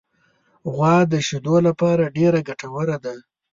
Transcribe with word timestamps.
غوا 0.73 0.95
د 1.11 1.13
شیدو 1.27 1.55
لپاره 1.67 2.03
ډېره 2.17 2.39
ګټوره 2.47 2.97
ده. 3.05 3.15